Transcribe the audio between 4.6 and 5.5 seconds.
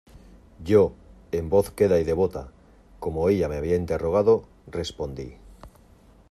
respondí: